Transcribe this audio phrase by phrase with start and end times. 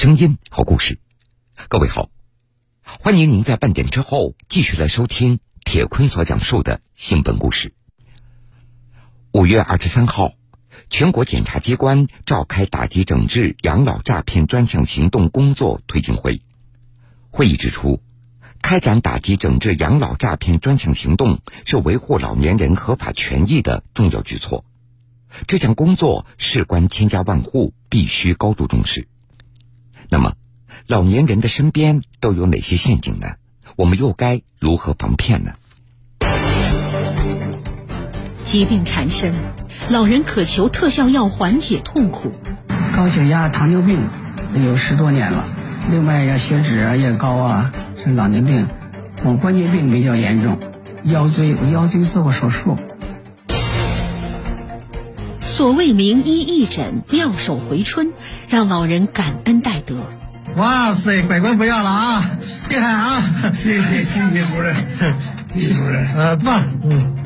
[0.00, 1.00] 声音，好故事。
[1.66, 2.08] 各位好，
[2.84, 7.74] 欢迎您在半点之后继续来收听铁坤所讲述的新闻故事。
[9.32, 10.34] 五月二十三号，
[10.88, 16.42] 全国检察机关召开打击整治养老诈骗专项行动工作推进会。
[17.30, 18.00] 会议指出，
[18.62, 24.64] 开展打击整治养老诈骗专项行动是维护老年人合法权益的重要举措。
[25.48, 29.08] 这项工作事关千家万户，必须高度重视。
[30.10, 30.32] 那么，
[30.86, 33.32] 老年人的身边都有哪些陷阱呢？
[33.76, 35.52] 我们又该如何防骗呢？
[38.42, 39.34] 疾病缠身，
[39.90, 42.32] 老人渴求特效药缓解痛苦。
[42.96, 44.00] 高血压、糖尿病
[44.64, 45.44] 有十多年了，
[45.90, 48.66] 另外呀，血脂啊也高啊，是老年病。
[49.24, 50.58] 我关节病比较严重，
[51.04, 52.76] 腰椎我腰椎做过手术。
[55.58, 58.12] 所谓名医义诊，妙手回春，
[58.46, 59.96] 让老人感恩戴德。
[60.54, 62.30] 哇塞，拐棍不要了啊！
[62.70, 63.24] 厉害啊！
[63.56, 64.76] 谢谢谢谢主任，
[65.52, 66.06] 谢谢主任。
[66.14, 67.16] 呃，棒，嗯。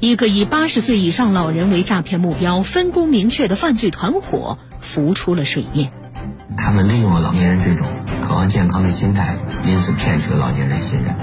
[0.00, 5.90] 一个以八十岁以上老人为诈骗目标、分工明确的犯罪团伙浮出了水面。
[6.56, 7.86] 他们利用了老年人这种
[8.22, 9.36] 渴望健康的心态，
[9.66, 11.14] 因此骗取了老年人信任。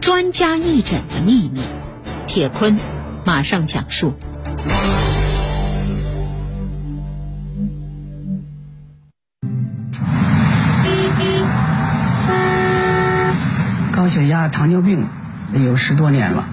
[0.00, 1.62] 专家义诊的秘密，
[2.28, 2.78] 铁坤。
[3.24, 4.14] 马上讲述。
[13.92, 15.04] 高血压、糖尿病
[15.52, 16.48] 有十多年了，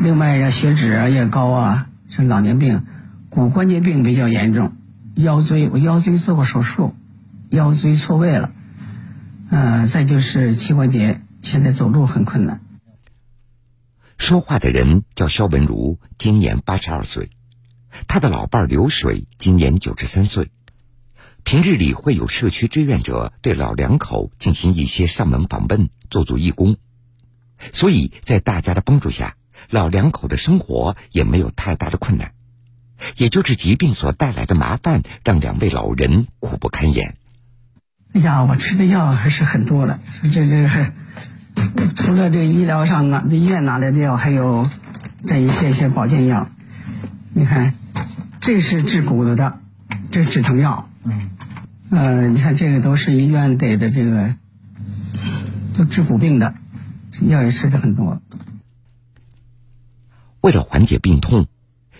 [0.00, 2.82] 另外呀，血脂也高啊，是老年病。
[3.28, 4.72] 骨关节病比较严重，
[5.14, 6.94] 腰椎我腰椎做过手术，
[7.50, 8.50] 腰椎错位了。
[9.50, 12.60] 呃，再就是膝关节，现在走路很困难。
[14.22, 17.30] 说话的人叫肖文如，今年八十二岁，
[18.06, 20.52] 他的老伴刘水今年九十三岁。
[21.42, 26.76] 平日里会有社区志愿者对老两口进行一些上门访问，做做义工，
[27.72, 29.34] 所以在大家的帮助下，
[29.70, 32.32] 老两口的生活也没有太大的困难。
[33.16, 37.16] 也就是疾病所带来的麻烦，让两位老人苦不堪言。
[38.14, 39.98] 哎呀，我吃的药还是很多的，
[40.32, 40.68] 这这。
[41.96, 44.68] 除了这医疗上拿、这医院拿来的药，还有
[45.26, 46.48] 这一些一些保健药。
[47.32, 47.74] 你看，
[48.40, 49.60] 这是治骨头的，
[50.10, 50.88] 这是止疼药。
[51.04, 51.30] 嗯。
[51.90, 54.34] 呃，你看这个都是医院给的，这个
[55.76, 56.54] 都治骨病的
[57.26, 58.22] 药也吃的很多。
[60.40, 61.46] 为了缓解病痛，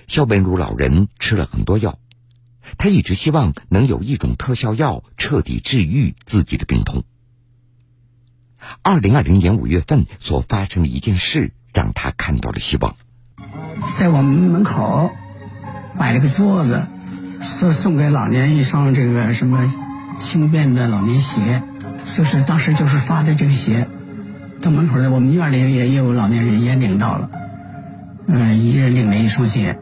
[0.09, 1.99] 肖文如老人吃了很多药。
[2.79, 7.05] 他一直希望能有一种特效药彻底治愈自己的病痛。
[8.83, 12.97] 二零二零年五月份所发生的一件事，让他看到了希望。
[13.99, 15.11] 在我们门口
[15.99, 16.87] 摆了个桌子，
[17.41, 19.73] 说送给老年一双这个什么
[20.19, 21.63] 轻便的老年鞋，
[22.05, 23.89] 就是当时就是发的这个鞋。
[24.61, 27.31] 到门口的我们院里也也有老年人也领到了，
[28.29, 29.81] 嗯，一人领了一双鞋，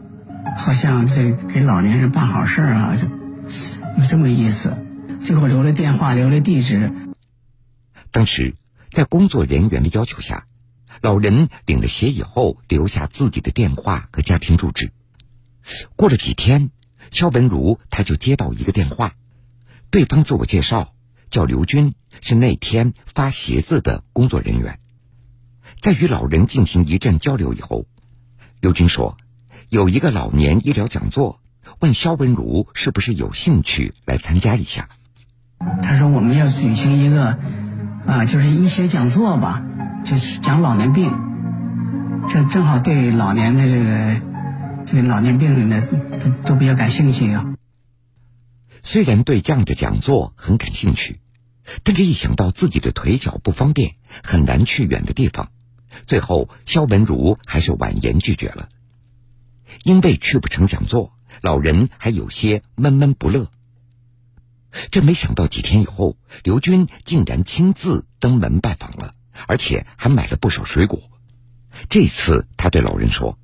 [0.57, 2.95] 好像这给老年人办好事啊，
[3.97, 4.83] 有这么意思。
[5.19, 6.91] 最后留了电话，留了地址。
[8.11, 8.55] 当时。
[8.91, 10.45] 在工作人员的要求下，
[11.01, 14.91] 老人领了鞋以后，留下自己的电话和家庭住址。
[15.95, 16.71] 过了几天，
[17.09, 19.13] 肖文如他就接到一个电话，
[19.89, 20.93] 对方自我介绍
[21.29, 24.79] 叫刘军，是那天发鞋子的工作人员。
[25.81, 27.85] 在与老人进行一阵交流以后，
[28.59, 29.17] 刘军说，
[29.69, 31.39] 有一个老年医疗讲座，
[31.79, 34.89] 问肖文如是不是有兴趣来参加一下。
[35.81, 37.39] 他说我们要举行一个。
[38.05, 39.63] 啊，就是医学讲座吧，
[40.03, 41.11] 就是讲老年病，
[42.29, 44.21] 这正好对老年的这个
[44.85, 45.81] 这个老年病人呢
[46.19, 47.53] 都都比较感兴趣啊。
[48.83, 51.19] 虽然对这样的讲座很感兴趣，
[51.83, 55.51] 但是一想到自己的腿脚不方便，很难去远的地方，
[56.07, 58.69] 最后肖文如还是婉言拒绝了。
[59.83, 63.51] 因为去不成讲座，老人还有些闷闷不乐。
[64.89, 69.15] 这没想到几天以后，刘军竟然亲自登门拜访了，
[69.47, 71.03] 而且还买了不少水果。
[71.89, 73.37] 这次他对老人说：“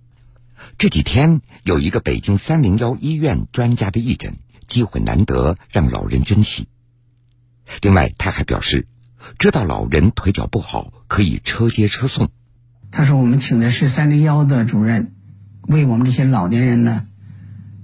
[0.77, 4.37] 这几天有一个北京三零幺医院专家的义诊，
[4.67, 6.67] 机会难得，让老人珍惜。”
[7.81, 8.87] 另外，他还表示，
[9.37, 12.31] 知道老人腿脚不好，可以车接车送。
[12.91, 15.13] 他说：“我们请的是三零幺的主任，
[15.63, 17.05] 为我们这些老年人呢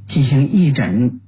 [0.05, 1.19] 进行义诊。”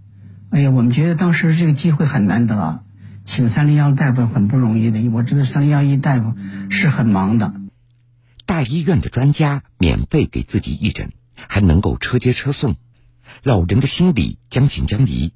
[0.51, 2.83] 哎呀，我们觉得当时这个机会很难得，
[3.23, 5.09] 请三零幺大夫很不容易的。
[5.09, 6.33] 我知道三零幺一大夫
[6.69, 7.53] 是很忙的。
[8.45, 12.75] 大医院的专家免费给自己义诊，还能够车接车送，
[13.43, 15.33] 老人的心里将信将疑，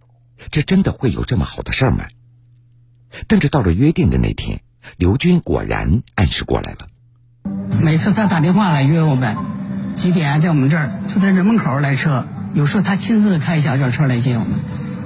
[0.51, 2.05] 这真的会有这么好的事儿吗？
[3.27, 4.62] 但是到了约定的那天，
[4.95, 6.88] 刘军果然按时过来了。
[7.83, 9.35] 每次他打电话来约我们，
[9.95, 12.27] 几点在我们这儿，就在这门口来车。
[12.53, 14.53] 有时候他亲自开小轿车来接我们，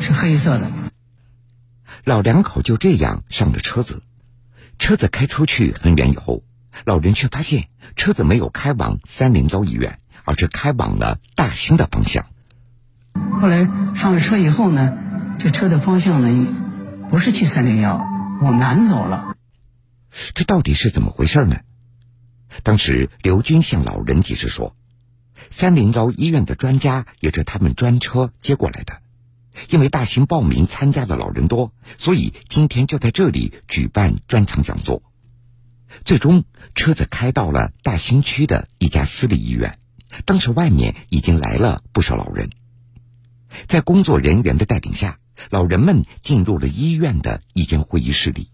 [0.03, 0.69] 是黑色的。
[2.03, 4.03] 老两口就这样上了车子，
[4.77, 6.43] 车子开出去很远以后，
[6.83, 12.25] 老人却发现车子没有开往三零幺医院，而是开往了大兴的方向。
[13.39, 13.63] 后来
[13.95, 14.97] 上了车以后呢，
[15.39, 16.47] 这车的方向呢，
[17.09, 18.05] 不是去三零幺，
[18.41, 19.37] 往南走了。
[20.33, 21.61] 这到底是怎么回事呢？
[22.61, 24.75] 当时刘军向老人解释说。
[25.51, 29.01] 三零幺医院的专家也是他们专车接过来的，
[29.69, 35.03] 因为大兴报名参加的老人多，所以今天就在这里举办专场讲座。
[36.05, 36.43] 最终，
[36.75, 39.77] 车子开到了大兴区的一家私立医院，
[40.25, 42.49] 当时外面已经来了不少老人。
[43.67, 45.17] 在工作人员的带领下，
[45.49, 48.49] 老人们进入了医院的一间会议室里。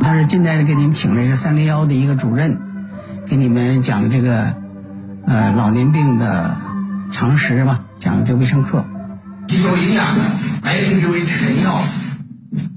[0.00, 2.58] 他是今天给你们请了一个三零幺的一个主任，
[3.28, 4.58] 给你们讲这个。
[5.26, 6.56] 呃，老年病的
[7.12, 8.86] 常识吧，讲这个卫生课。
[9.50, 10.22] 吸收营养的，
[10.62, 11.82] 白灵芝为臣药，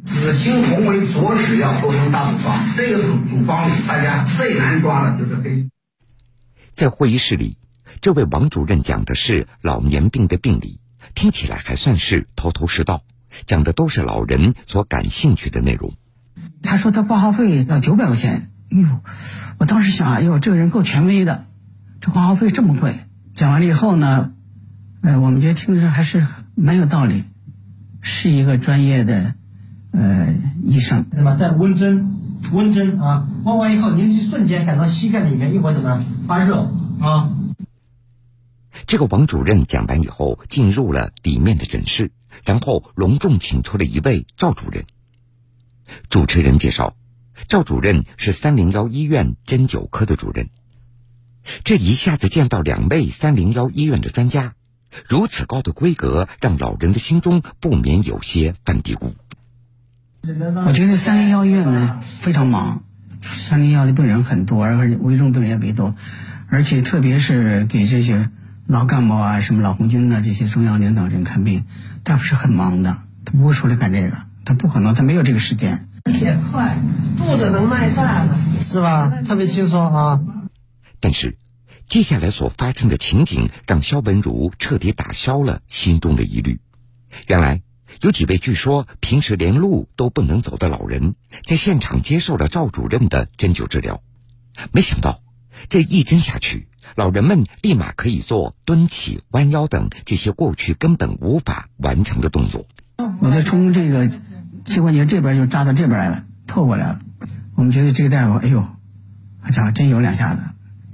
[0.02, 2.52] 紫青红为佐使药，构成大组方。
[2.76, 5.70] 这个组组方里，大家最难抓的就是黑。
[6.74, 7.60] 在会议室里，
[8.02, 10.80] 这位王主任讲的是老年病的病理，
[11.14, 13.04] 听起来还算是头头是道，
[13.46, 15.94] 讲的都是老人所感兴趣的内容。
[16.64, 18.88] 他说他挂号费要九百块钱，哎呦，
[19.60, 21.46] 我当时想，哎呦，这个人够权威的。
[22.02, 22.96] 这挂号费这么贵，
[23.36, 24.32] 讲完了以后呢，
[25.04, 27.24] 哎，我们觉得听着还是蛮有道理，
[28.02, 29.36] 是一个专业的
[29.92, 30.34] 呃
[30.64, 31.08] 医生。
[31.12, 36.70] 那么在温针，温针啊，温完以后，您就瞬间感到膝盖里面一会儿怎么样发热
[37.00, 37.32] 啊？
[38.86, 42.12] 这个王主任讲完以后，进入了里面的诊室，
[42.44, 44.86] 然后隆重请出了一位赵主任。
[46.10, 46.96] 主持人介绍，
[47.48, 50.50] 赵主任是三零幺医院针灸科的主任。
[51.64, 54.54] 这一下子见到两位三零幺医院的专家，
[55.08, 59.14] 如此高的规格，让老人的心中不免有些犯嘀咕。
[60.66, 62.84] 我觉得三零幺医院呢非常忙，
[63.22, 65.96] 三零幺的病人很多，而且危重病人也为多，
[66.48, 68.30] 而且特别是给这些
[68.66, 71.66] 老干部啊、什么老红军啊这些中央领导人看病，
[72.04, 75.90] 大夫是很忙的，他不会出来干这个，他不可能，他没有这个时间。
[76.06, 76.78] 且快，
[77.18, 79.10] 肚子能迈大了，是吧？
[79.26, 80.20] 特别轻松啊。
[81.00, 81.38] 但是，
[81.94, 86.60] 接下来所发生的情景让肖文如彻底打消了心中的疑虑。
[87.28, 87.62] 原来，
[88.02, 91.14] 有几位据说平时连路都不能走的老人，
[91.46, 94.02] 在现场接受了赵主任的针灸治疗。
[94.72, 95.22] 没想到，
[95.70, 102.66] 这一针下去，老人们立马可以做蹲起、弯腰等这些过去根本无法完成的动作。
[103.22, 104.10] 我在从这个
[104.66, 107.00] 膝关节这边就扎到这边来了，透过来了。
[107.54, 108.62] 我们觉得这个大夫，哎呦，
[109.42, 110.44] 好家伙，真有两下子。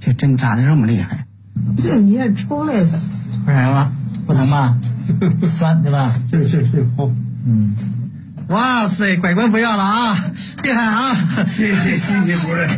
[0.00, 1.26] 这针扎的这么厉害，
[1.76, 3.00] 这你也出来的，
[3.44, 3.92] 出来了，
[4.26, 4.80] 不疼吗？
[5.38, 6.10] 不酸对吧？
[6.30, 7.10] 是是是，好，
[7.44, 7.76] 嗯，
[8.48, 10.32] 哇塞，拐棍不要了啊，
[10.62, 11.44] 厉害啊！
[11.46, 12.68] 谢谢谢谢主任，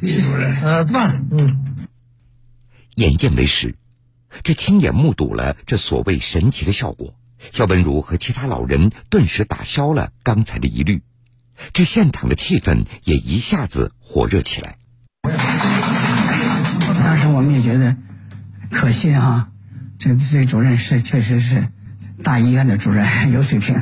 [0.00, 1.64] 谢谢主任，呃，棒，嗯。
[2.94, 3.74] 眼见为实，
[4.44, 7.16] 这亲眼目睹了这所谓神奇的效果，
[7.52, 11.02] 肖文如和其他老人顿时打消了刚才的疑虑，
[11.72, 14.76] 这现场的气氛也一下子火热起来。
[17.04, 17.96] 当时我们也觉得
[18.70, 19.50] 可信啊，
[19.98, 21.68] 这这主任是确实是
[22.22, 23.76] 大医院的主任，有水平。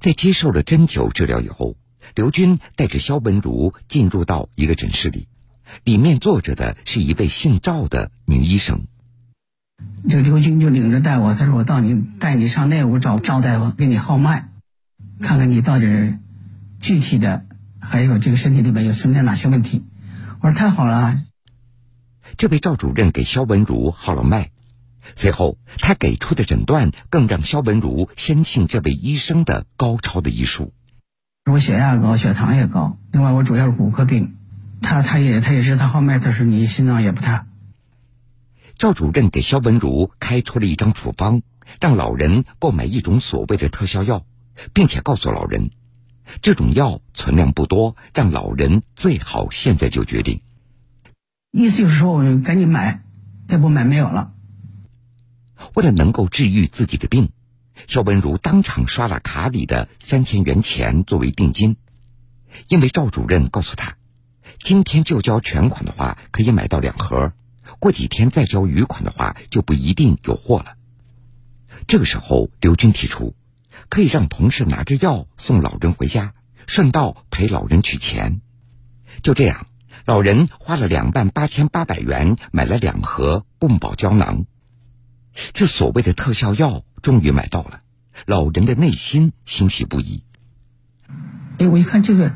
[0.00, 1.76] 在接受了针灸治疗以后，
[2.14, 5.28] 刘军带着肖文如进入到一个诊室里，
[5.84, 8.86] 里面坐着的是一位姓赵的女医生。
[10.08, 14.48] 这刘军就领着带我，他说：“我到你带你上那屋找赵大夫，给你号脉，
[15.20, 16.16] 看看你到底
[16.80, 17.44] 具体的
[17.78, 19.84] 还有这个身体里面有存在哪些问题。”
[20.46, 21.16] 我说：“太好了。”
[22.38, 24.52] 这位赵主任给肖文如号了脉，
[25.16, 30.72] 随后他给出的诊断更让肖文如深信这位医生的高超的医术。
[31.50, 34.36] 我血压高，血糖也高，另外我主要是骨科病，
[34.82, 37.46] 他他也他也是他号脉，他说你心脏也不太。
[38.78, 41.42] 赵主任给肖文如开出了一张处方，
[41.80, 44.24] 让老人购买一种所谓的特效药，
[44.72, 45.70] 并且告诉老人，
[46.42, 50.40] 这种药存量不多，让老人最好现在就决定。
[51.52, 53.02] 意思就是说，我们赶紧买，
[53.46, 54.32] 再不买没有了。
[55.74, 57.30] 为了能够治愈自己的病，
[57.86, 61.76] 肖文如当场刷了卡里的三千元钱作为定金，
[62.68, 63.96] 因为赵主任告诉他，
[64.58, 67.32] 今天就交全款的话可以买到两盒，
[67.78, 70.74] 过几天再交余款的话，就不一定有货了。
[71.86, 73.34] 这个时候，刘军提出，
[73.88, 76.34] 可以让同事拿着药送老人回家，
[76.66, 78.40] 顺道陪老人取钱。
[79.22, 79.66] 就这样，
[80.04, 84.44] 老人花了两万八千八百元买了两盒共保胶囊。
[85.52, 87.80] 这所谓的特效药终于买到了，
[88.24, 90.22] 老人的内心欣喜不已。
[91.58, 92.34] 哎，我一看这个，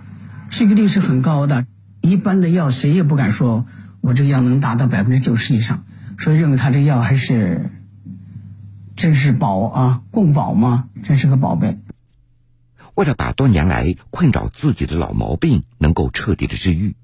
[0.50, 1.66] 这个率是很高的，
[2.02, 3.66] 一般的药谁也不敢说
[4.00, 5.85] 我这个药能达到百分之九十以上，
[6.18, 7.70] 所以认为他这药还是
[9.00, 11.78] 真是宝啊，共宝吗，真是个宝贝。
[12.95, 16.97] 为了把多年来困扰自己的老毛病能够彻底的治愈，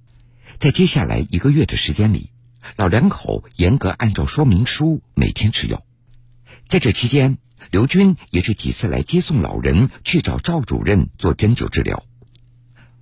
[0.60, 2.32] 在接下来一个月的时间里，
[2.76, 5.84] 老两口严格按照说明书每天吃药。
[6.68, 7.38] 在这期间，
[7.70, 12.02] 刘军也是几次来接送老人去找赵主任做针灸治疗。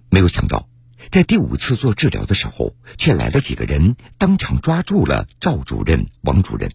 [0.09, 0.69] 没有想到，
[1.11, 6.71] 在第五次做治疗的时候，却来了几个人，当场抓住了赵主任、王主任。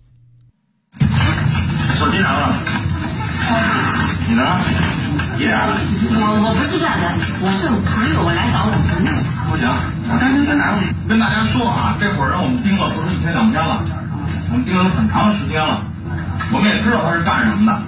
[2.19, 2.51] 手机拿了，
[4.27, 4.43] 你呢？
[5.39, 5.55] 爷，
[6.11, 7.07] 我我不是这样的，
[7.39, 9.11] 我是朋友，我来找我朋友。
[9.47, 9.63] 不行，
[10.11, 10.75] 我赶紧跟大家
[11.07, 13.79] 跟大家说啊，这会儿让我们盯了不是一天两天了，
[14.51, 15.79] 我们盯了很长时间了。
[16.51, 17.79] 我们也知道他是干什么的。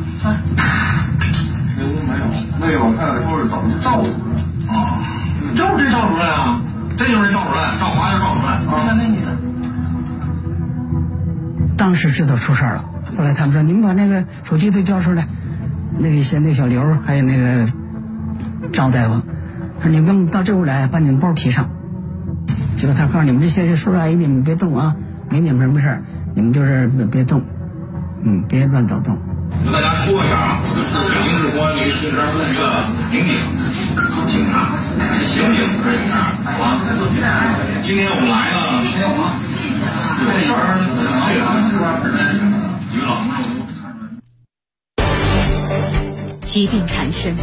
[1.75, 2.23] 那屋没有，
[2.55, 4.39] 那老太太说是找赵主任。
[4.71, 5.03] 啊，
[5.59, 6.61] 就是这赵主任啊，
[6.97, 8.55] 这就是赵主任，赵华就是赵主任。
[8.87, 9.35] 那那女的，
[11.75, 12.85] 当时知道出事儿了，
[13.17, 15.25] 后来他们说你们把那个手机都交出来，
[15.99, 17.67] 那个些那小刘还有那个
[18.71, 19.21] 赵大夫，
[19.81, 21.69] 说你们到这屋来，把你们包提上。
[22.77, 24.95] 结果他告诉你们这些叔叔阿姨，你们别动啊，
[25.29, 26.03] 没你们什么事儿，
[26.33, 27.43] 你们就是别别动。
[28.23, 29.17] 嗯，别乱走动。
[29.63, 33.29] 跟大家说一下啊，我是北京市公安局新山分局的民警、
[34.25, 34.73] 警察、
[35.21, 36.33] 刑警这一片啊。
[37.83, 38.57] 今天我们来呢，
[40.21, 40.79] 有事儿，
[41.29, 42.70] 一个老
[46.45, 47.35] 疾病缠身，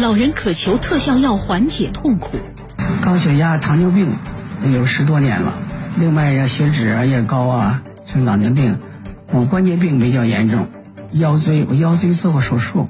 [0.00, 2.38] 老人渴求特效药缓解痛苦。
[3.00, 4.10] 高血压、糖尿病
[4.74, 5.54] 有十多年了，
[5.96, 8.78] 另外呀，血脂啊也高啊，是老年病。
[9.30, 10.68] 骨关节病比较严重，
[11.12, 12.88] 腰椎我腰椎做过手术。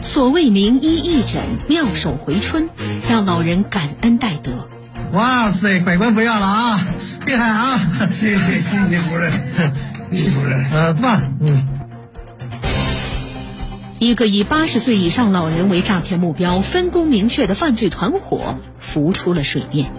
[0.00, 2.68] 所谓名医义诊，妙手回春，
[3.10, 4.52] 让老人感恩戴德。
[5.12, 6.86] 哇塞，拐棍不要了啊！
[7.26, 7.80] 厉害啊！
[8.14, 9.32] 谢谢谢谢主任，
[10.10, 10.64] 谢主任。
[10.70, 11.08] 呃，坐。
[11.40, 11.68] 嗯。
[13.98, 19.90] 一个以八十岁以上老人为诈骗目标、分工明确的犯罪团伙浮出了水面。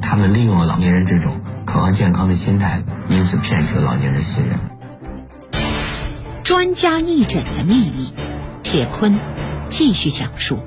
[0.00, 1.40] 他们利用了老年人这种。
[1.66, 4.58] 渴望健康的心态，因此骗取了老年人信任。
[6.42, 8.12] 专家义诊的秘密，
[8.64, 9.16] 铁坤
[9.68, 10.58] 继续讲述。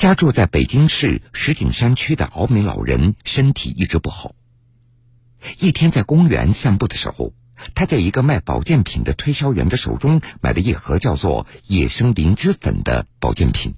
[0.00, 4.34] 家住在北京市石景山区的敖美老人身体一直不好。
[5.58, 7.34] 一天在公园散步的时候，
[7.74, 13.74] 他在一个卖保健品的推销员的手中买了一盒叫做“野生灵芝粉”的保健品。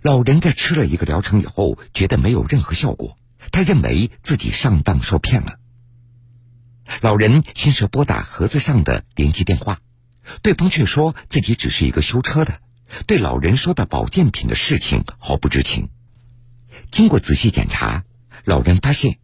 [0.00, 3.18] 老人在吃了一个疗程以后，觉得没有任何效果，
[3.50, 5.56] 他认为自己上当受骗了。
[7.00, 9.80] 老人先是拨打盒子上的联系电话，
[10.42, 12.60] 对方却说自己只是一个修车的，
[13.06, 15.88] 对老人说的保健品的事情毫不知情。
[16.90, 18.04] 经过仔细检查，
[18.44, 19.18] 老人发现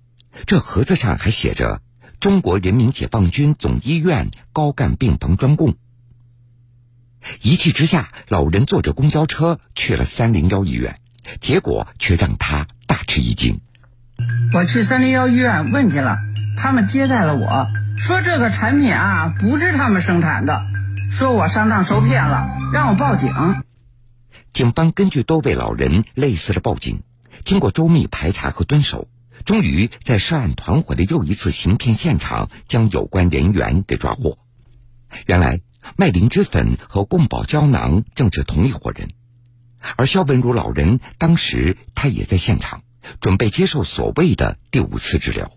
[0.46, 1.80] 这盒子上还写着
[2.20, 5.76] “中国人民解放军总医院高干病房专供”。
[7.42, 11.00] 一气之下，老人坐着公交车去了三零幺医院，
[11.40, 13.61] 结果却让他大吃一惊。
[14.52, 16.18] 我去三零幺医院问去了，
[16.56, 17.66] 他们接待了我，
[17.99, 20.62] 说这个产品啊不是他们生产的，
[21.10, 23.32] 说我上当受骗了，让我报警。
[24.52, 27.02] 警方根据多位老人类似的报警，
[27.44, 29.08] 经过周密排查和蹲守，
[29.44, 34.38] 终于在涉案团伙的又一次行骗现场将有关人员给抓获。
[35.26, 35.60] 原来。
[35.94, 39.08] 卖灵芝粉和贡宝胶囊正是同一伙人，
[39.94, 42.82] 而肖文如老人当时他也在现场，
[43.20, 45.52] 准备接受所谓的第五次治疗。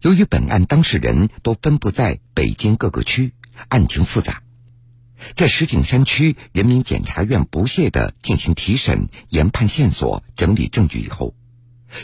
[0.00, 3.34] 由于本案当事人都分布在北京各个区，
[3.68, 4.42] 案情复杂，
[5.34, 11.34] 在石景山区人民检察院不懈地进行提审、研判线索、整理证据以后。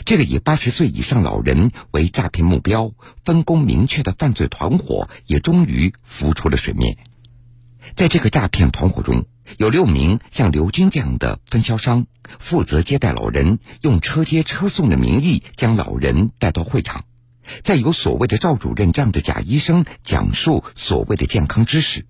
[0.03, 2.91] 这个以八十岁以上老人为诈骗目标、
[3.23, 6.97] 分工明确的犯罪团伙也终于浮出了水面。
[7.95, 9.25] 在这个诈骗团伙中，
[9.57, 12.05] 有六名像刘军这样的分销商，
[12.37, 17.05] 负责接待老人，用车接车送的名义将老人带到会场，
[17.63, 22.05] 再由所谓的赵主任这样的假医生讲述所谓的健康知识。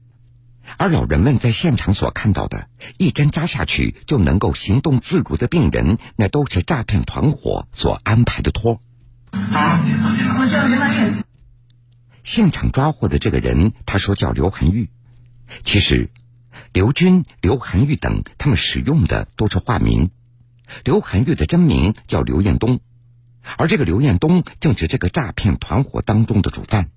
[0.77, 2.67] 而老人们在现场所看到的，
[2.98, 8.82] 一针扎下去就能够行动自如的病人，那都是诈骗团伙所安排的托。
[12.24, 14.89] 现场抓获的这个人，他说叫刘涵玉。
[15.63, 16.10] 其实，
[16.74, 20.12] 刘军、刘涵玉等他们使用的都是化名。
[20.84, 22.82] 刘涵玉的真名叫刘彦东，
[23.58, 26.89] 而这个刘彦东正是这个诈骗团伙当中的主犯。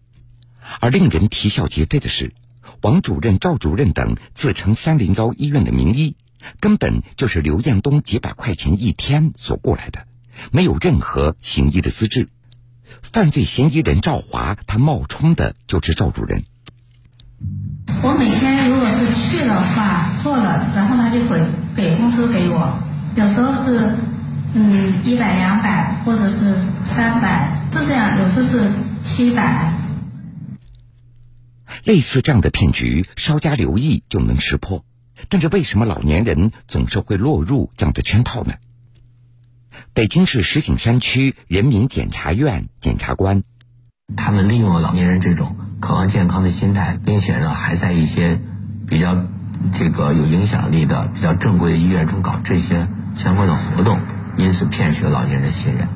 [0.80, 2.32] 而令人啼笑皆非的是，
[2.82, 6.16] 王主任、赵主任等自称三零幺医院的名医，
[6.60, 10.06] 根本就是刘彦东几百块钱一天所过来的，
[10.50, 12.28] 没有任何行医的资质。
[13.02, 16.44] 犯罪嫌疑人赵华，他冒充的就是赵主任。
[18.02, 21.40] 我每天如果是去了话，做了，然后他就会
[21.74, 22.78] 给工资给我，
[23.16, 23.96] 有时候是
[24.54, 26.54] 嗯一百两百，或者是
[26.84, 28.70] 三百，就这样，有时候是
[29.04, 29.72] 七百。
[31.84, 34.84] 类似这样的骗局，稍加留意就能识破。
[35.28, 38.54] 但是为什么老年人总是会落入这样的圈套呢？
[39.92, 43.44] 北京市石景山区人民检察院检察官，
[44.16, 48.40] 他们利用了老年人这种渴望健康的心态，并且呢，还在一些
[48.88, 49.24] 比较
[49.72, 54.00] 这个有影响力的、比较正规的医院中搞这些相关的活动，
[54.40, 55.86] 因此骗取了老年人信任。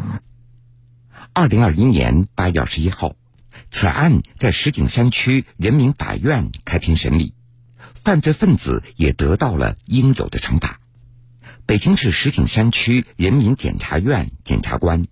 [1.33, 3.15] 二零二一年八月二十一号，
[3.71, 7.35] 此案在石景山区人民法院开庭审理，
[8.05, 10.79] 犯罪分子也得到了应有的惩罚。
[11.67, 15.07] 北京市石景山区人民检察院检察官，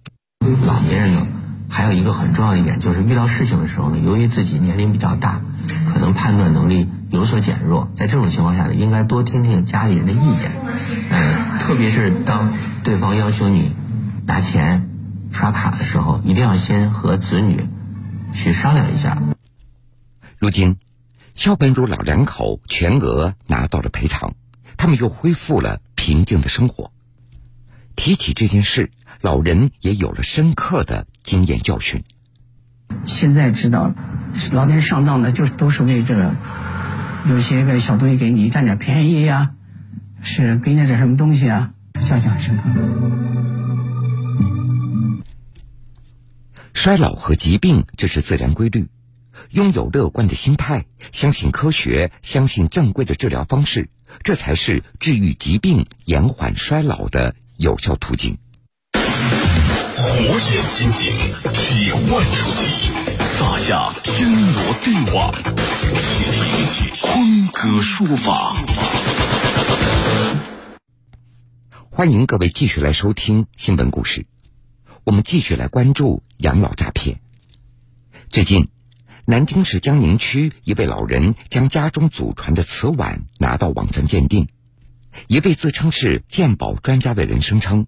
[0.67, 1.27] 老年人呢，
[1.71, 5.43] 还有一个很重要的一点，就是遇到事情的时候呢，由于自己年龄比较大，
[5.87, 10.53] 可能判断能力有所减弱，在这种情况下呢，应该多听听家里人的意见，
[11.11, 12.53] 嗯，特别是当
[12.83, 13.71] 对方要求你
[14.27, 14.91] 拿钱
[15.31, 17.57] 刷卡的时候，一定要先和子女
[18.33, 19.23] 去商量一下。
[20.39, 20.77] 如今，
[21.37, 24.35] 肖本儒老两口全额拿到了赔偿。
[24.77, 26.91] 他们又恢复了平静的生活。
[27.95, 28.91] 提起这件事，
[29.21, 32.03] 老人也有了深刻的经验教训。
[33.07, 33.95] 现在知道了，
[34.51, 36.35] 老年人上当的，就都是为这个，
[37.29, 39.53] 有些个小东西给你占点便宜呀，
[40.23, 41.75] 是给你点什么东西啊，
[42.07, 42.63] 教训深刻。
[46.73, 48.89] 衰老和疾病，这是自然规律。
[49.51, 53.89] 拥有乐观的心态，相信科学，相信正规的治疗方式。
[54.23, 58.39] 这才是治愈疾病、延缓衰老的有效途径。
[58.95, 59.03] 火
[60.19, 61.13] 眼金睛，
[61.53, 62.65] 铁腕出击，
[63.21, 65.33] 撒下天罗地网，
[65.93, 68.55] 听坤哥说法。
[71.91, 74.27] 欢迎各位继续来收听新闻故事，
[75.05, 77.21] 我们继续来关注养老诈骗。
[78.31, 78.69] 最近。
[79.25, 84.49] 南京市江宁区一位老人将家中祖传的瓷碗拿到网上鉴定，
[85.29, 87.87] 一位自称是鉴宝专家的人声称，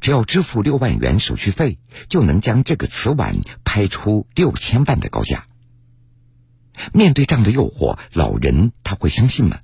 [0.00, 5.48] 只要支付六万元手续费，就能将这个瓷碗拍出六千万的高价。
[6.92, 9.58] 面对这样的诱惑，老人他会相信吗？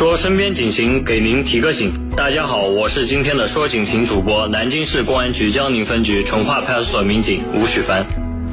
[0.00, 1.92] 说身边警情，给您提个醒。
[2.16, 8.06] 大家好，我是今天的说警情主播，南京市公安局江宁分局淳化派出所民警吴许凡。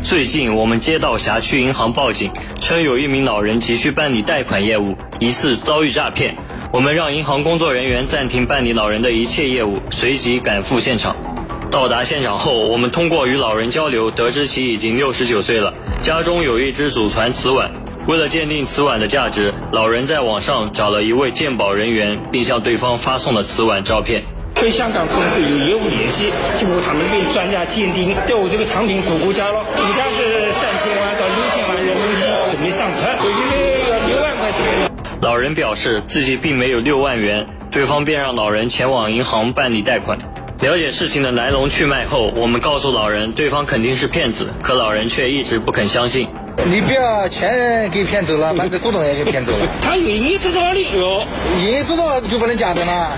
[0.04, 6.36] 最近我们接到辖区银行报警，称有一名老人急需办理贷款业务，疑似遭遇诈骗。
[6.74, 11.16] 我们让银行工作人员暂停办理老人的一切业务，随即赶赴现场。
[11.72, 17.72] 到达现场后，我们通过与老人交流，得知其已经六十九岁了，家中有一只祖传瓷碗。
[18.06, 24.24] 为了鉴定瓷碗的价值，老人在网上找了一位鉴宝人员，并向对方发送了瓷碗照片。
[24.56, 34.90] 跟香港公司有业务联系，经过他们被专家鉴定，对我这个产品估估价了，估价是三千万到六千万人民币，准备上车，就因为要六万块钱。
[35.22, 40.18] 老人表示自己并没有六万元，对方便让老人前往银行办理贷款。
[40.62, 46.30] 了解事情的来龙去脉后，我们告诉老人，对方肯定是骗子，可老人却一直不肯相信。
[46.66, 49.60] 你不要钱给骗走了，把这古董也给骗走了。
[49.82, 51.24] 他有营业执照的哟，
[51.62, 53.12] 营业执照就不能假的吗？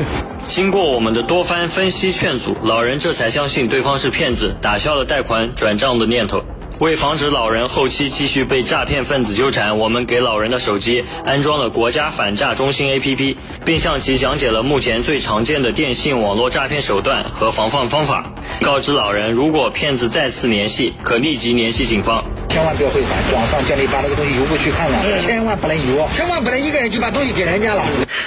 [0.47, 6.43] 经过我们的多番分析劝阻，老人这才相信对方是骗子，打消了贷款转账的念头。
[6.79, 22.23] 为防止老人后期继续被诈骗分子纠缠，我们给老人的手机安装了国家反诈中心 APP，并向其讲解了目前最常见的电信网络诈骗手段和防范方法，告知老人如果骗子再次联系，可立即联系警方。
[22.49, 27.83] 千万不要汇款，网上叫你把那个东西邮过去看看，千万不能邮，千万不能一个人就把东西给人家了。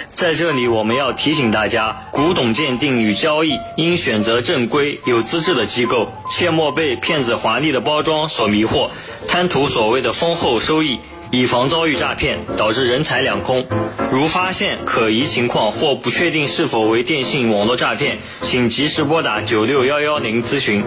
[0.09, 8.91] 在这里，我们要提醒大家，古董鉴定与交易应选择正规、有资质的机构，切莫被骗子华丽的包装所迷惑，
[9.27, 11.01] 贪图所谓的丰厚收益。
[11.33, 13.67] 以防遭遇诈骗，导致人财两空。
[14.11, 20.85] 如发现可疑情况或不确定是否为电信网络诈骗，请及时拨打九六幺幺零咨询。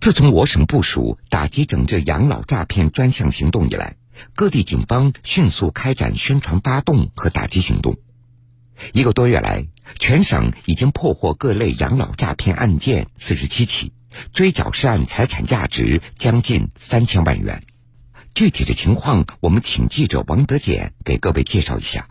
[0.00, 3.96] 自从我省部署打击整治养老诈骗专项行动以来，
[4.34, 7.96] 各地警方迅速开展宣传发动和打击行动。
[8.92, 9.66] 一个多月来，
[9.98, 13.92] 全省已经破获各类养老诈骗案件四十七起，
[14.32, 17.60] 追缴涉案财产价值将近三千万元。
[18.34, 22.06] 具体的情况，我们请记者王德俭给各位介绍一下。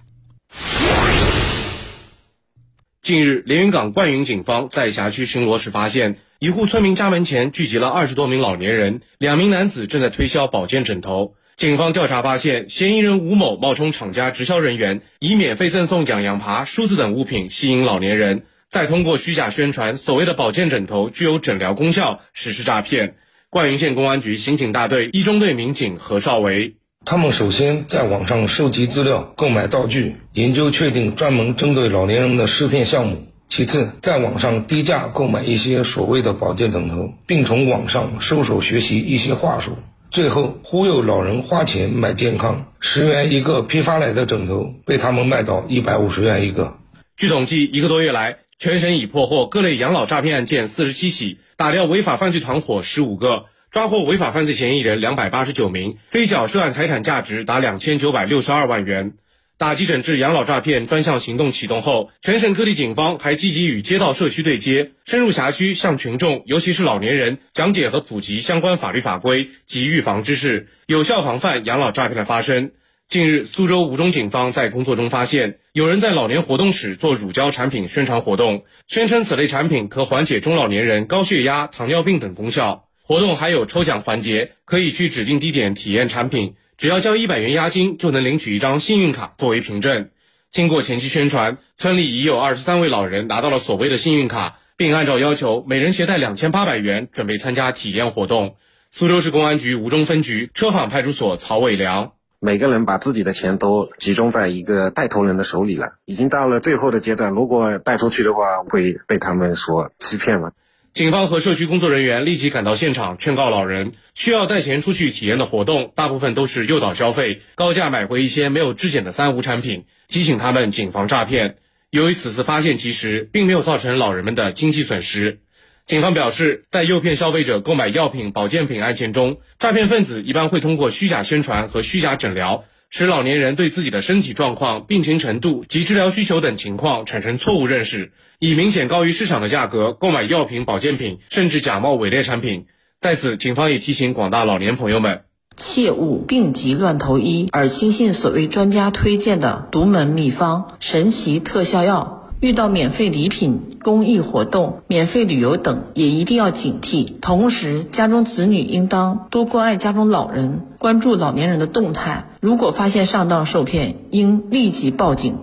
[3.01, 11.33] 近日，连云港灌云警方在辖区巡逻时发现，一户村民家门前聚集了二十多名老年人，两名男子正在推销保健枕头。
[11.55, 23.15] 警方调查发现，嫌疑人吴某冒充厂家直销人员，以免费赠送痒痒爬、梳子等物品吸引老年人，再通过虚假宣传所谓的保健枕头具有诊疗功效，实施诈骗。
[23.49, 26.75] 灌云县公安局刑警大队一中队民警何少维。
[27.03, 33.15] 他们首先在网上收集资料、购买道具、研究确定专门针对老年人的试骗项目；
[33.49, 39.71] 其次，在网上低价购买一些所谓的保健枕头，并从网上搜索学习一些话术；
[40.11, 46.77] 最后忽悠老人花钱买健康，十元一个批发来的枕头被他们卖到一百五十元一个。
[47.15, 53.45] 据统计，一个多月来，全省已破获各类养老诈骗案件四十七起，打掉违法犯罪团伙十五个。
[53.69, 59.13] 抓获违法犯罪嫌疑人两百八十九名，追缴涉案财产价值达两千九百六十二万元。
[59.59, 72.69] 打击整治养老诈骗专项行动启动后，全省各地警方还积极与街道社区对接，深入辖区向群众，尤其是老年人讲解和普及相关法律法规及预防知识，有效防范养老诈骗的发生。
[73.09, 82.83] 近日，苏州吴中警方在工作中发现，有人在老年活动室做乳胶产品宣传活动，宣称此类产品可缓解中老年人高血压、糖尿病等功效。
[83.01, 90.09] 活动还有抽奖环节，可以去指定地点体验产品，只要交一百元押金就能领取一张幸运卡作为凭证。
[90.51, 98.57] 经过前期宣传，村里已有二十三位老人拿到了所谓的幸运卡，并按照要求每人携带两千八百元，准备参加体验活动。
[98.91, 110.51] 苏州市公安局吴中分局车坊派出所曹伟良：每个人把自己的钱都集中在一个带头人的手里了，已经到了最后的阶段，如果带出去的话，会被他们所欺骗吗？
[110.97, 121.57] 警方和社区工作人员立即赶到现场，劝告老人，需要带钱出去体验的活动，大部分都是诱导消费，高价买回一些没有质检的三无产品，提醒他们谨防诈骗。
[121.91, 125.41] 由于此次发现及时，并没有造成老人们的经济损失。
[125.85, 138.13] 警方表示，在诱骗消费者购买药品、保健品案件中，诈骗分子一般会通过虚假宣传和虚假诊疗，使老年人对自己的身体状况、病情程度及治疗需求等情况产生错误认识。
[138.39, 142.65] 以明显高于市场的价格购买药品、保健品，甚至假冒伪劣产品。
[142.99, 145.23] 在此，警方也提醒广大老年朋友们，
[145.57, 152.13] 切勿病急乱投医，而轻信所谓专家推荐的独门秘方、神奇特效药。
[152.39, 157.19] 遇到免费礼品、公益活动、免费旅游等，也一定要警惕。
[157.19, 162.27] 同时，家中子女应当多关爱家中老人，关注老年人的动态。
[162.39, 165.37] 如果发现上当受骗，应立即报警。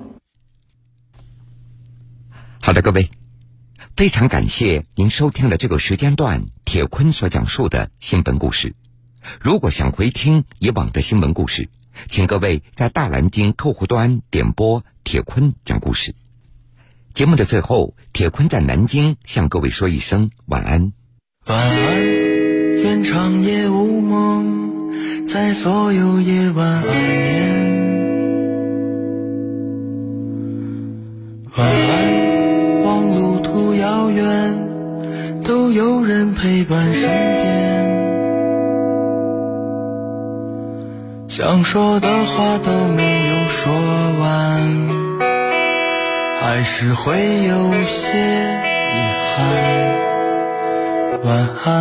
[2.61, 3.11] 好的，各位，
[3.97, 8.75] 非常感谢您收听了这个时间段铁坤所讲述的新闻故事。
[9.41, 11.69] 如果想回听以往的新闻故事，
[12.09, 16.15] 请各位在大蓝鲸客户端点播铁坤讲故事。
[17.13, 20.93] 节目的最后，铁坤在南京向各位说一声晚安。
[21.47, 24.74] 晚安，愿长夜无梦，
[25.27, 27.75] 在所有夜晚安眠。
[31.57, 32.83] 晚安。
[32.83, 34.23] 望路途遥远，
[35.45, 37.45] 都有人陪伴身边。
[41.27, 43.73] 想说的话都没有说
[44.21, 44.61] 完，
[46.37, 48.19] 还是会有些
[48.93, 48.97] 遗
[49.35, 49.35] 憾。
[51.25, 51.73] 晚安，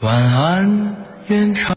[0.00, 1.68] 晚安，愿长。